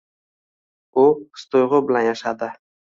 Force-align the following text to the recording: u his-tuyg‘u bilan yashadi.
u 1.03 1.05
his-tuyg‘u 1.21 1.85
bilan 1.93 2.11
yashadi. 2.11 2.55